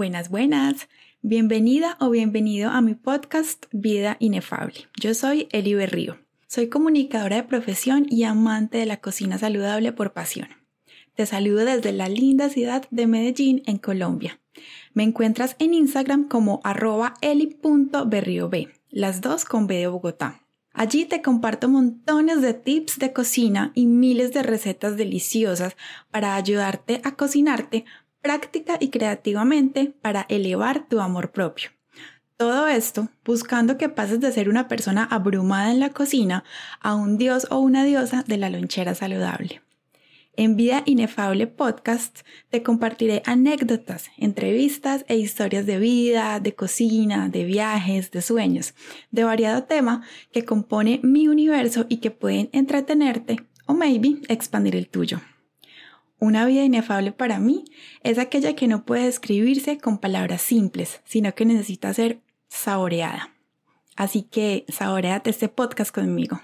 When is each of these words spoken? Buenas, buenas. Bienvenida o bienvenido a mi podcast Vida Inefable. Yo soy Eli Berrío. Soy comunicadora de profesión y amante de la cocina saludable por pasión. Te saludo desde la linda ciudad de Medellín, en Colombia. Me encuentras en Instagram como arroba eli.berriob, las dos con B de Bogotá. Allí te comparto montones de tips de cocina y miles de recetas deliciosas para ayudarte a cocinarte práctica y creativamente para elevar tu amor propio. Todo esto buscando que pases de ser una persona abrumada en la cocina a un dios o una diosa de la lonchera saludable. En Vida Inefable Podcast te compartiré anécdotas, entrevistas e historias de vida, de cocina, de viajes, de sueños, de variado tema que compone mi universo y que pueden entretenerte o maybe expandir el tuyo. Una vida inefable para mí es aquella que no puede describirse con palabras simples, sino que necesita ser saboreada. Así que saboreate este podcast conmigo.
Buenas, 0.00 0.30
buenas. 0.30 0.88
Bienvenida 1.20 1.98
o 2.00 2.08
bienvenido 2.08 2.70
a 2.70 2.80
mi 2.80 2.94
podcast 2.94 3.66
Vida 3.70 4.16
Inefable. 4.18 4.88
Yo 4.98 5.12
soy 5.12 5.46
Eli 5.52 5.74
Berrío. 5.74 6.16
Soy 6.46 6.70
comunicadora 6.70 7.36
de 7.36 7.42
profesión 7.42 8.06
y 8.08 8.24
amante 8.24 8.78
de 8.78 8.86
la 8.86 9.02
cocina 9.02 9.36
saludable 9.36 9.92
por 9.92 10.14
pasión. 10.14 10.48
Te 11.16 11.26
saludo 11.26 11.66
desde 11.66 11.92
la 11.92 12.08
linda 12.08 12.48
ciudad 12.48 12.86
de 12.90 13.06
Medellín, 13.06 13.62
en 13.66 13.76
Colombia. 13.76 14.40
Me 14.94 15.02
encuentras 15.02 15.54
en 15.58 15.74
Instagram 15.74 16.28
como 16.28 16.62
arroba 16.64 17.12
eli.berriob, 17.20 18.68
las 18.88 19.20
dos 19.20 19.44
con 19.44 19.66
B 19.66 19.76
de 19.76 19.88
Bogotá. 19.88 20.40
Allí 20.72 21.04
te 21.04 21.20
comparto 21.20 21.68
montones 21.68 22.40
de 22.40 22.54
tips 22.54 23.00
de 23.00 23.12
cocina 23.12 23.72
y 23.74 23.86
miles 23.86 24.32
de 24.32 24.42
recetas 24.42 24.96
deliciosas 24.96 25.76
para 26.10 26.36
ayudarte 26.36 27.00
a 27.04 27.16
cocinarte 27.16 27.84
práctica 28.22 28.76
y 28.80 28.88
creativamente 28.88 29.94
para 30.00 30.26
elevar 30.28 30.88
tu 30.88 31.00
amor 31.00 31.32
propio. 31.32 31.70
Todo 32.36 32.68
esto 32.68 33.08
buscando 33.24 33.76
que 33.76 33.90
pases 33.90 34.20
de 34.20 34.32
ser 34.32 34.48
una 34.48 34.66
persona 34.66 35.04
abrumada 35.04 35.70
en 35.70 35.78
la 35.80 35.90
cocina 35.90 36.44
a 36.80 36.94
un 36.94 37.18
dios 37.18 37.46
o 37.50 37.58
una 37.58 37.84
diosa 37.84 38.24
de 38.26 38.38
la 38.38 38.48
lonchera 38.48 38.94
saludable. 38.94 39.60
En 40.36 40.56
Vida 40.56 40.82
Inefable 40.86 41.48
Podcast 41.48 42.20
te 42.48 42.62
compartiré 42.62 43.22
anécdotas, 43.26 44.10
entrevistas 44.16 45.04
e 45.08 45.18
historias 45.18 45.66
de 45.66 45.78
vida, 45.78 46.40
de 46.40 46.54
cocina, 46.54 47.28
de 47.28 47.44
viajes, 47.44 48.10
de 48.10 48.22
sueños, 48.22 48.74
de 49.10 49.24
variado 49.24 49.64
tema 49.64 50.02
que 50.32 50.46
compone 50.46 51.00
mi 51.02 51.28
universo 51.28 51.84
y 51.90 51.98
que 51.98 52.10
pueden 52.10 52.48
entretenerte 52.52 53.36
o 53.66 53.74
maybe 53.74 54.16
expandir 54.28 54.76
el 54.76 54.88
tuyo. 54.88 55.20
Una 56.20 56.44
vida 56.44 56.62
inefable 56.62 57.12
para 57.12 57.38
mí 57.38 57.64
es 58.02 58.18
aquella 58.18 58.54
que 58.54 58.68
no 58.68 58.84
puede 58.84 59.06
describirse 59.06 59.78
con 59.78 59.96
palabras 59.96 60.42
simples, 60.42 61.00
sino 61.06 61.34
que 61.34 61.46
necesita 61.46 61.94
ser 61.94 62.20
saboreada. 62.48 63.34
Así 63.96 64.22
que 64.22 64.66
saboreate 64.68 65.30
este 65.30 65.48
podcast 65.48 65.94
conmigo. 65.94 66.38